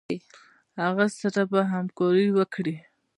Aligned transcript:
هغه 0.81 1.05
سره 1.19 1.41
به 1.51 1.59
همکاري 1.73 2.27
وکړي. 2.37 2.75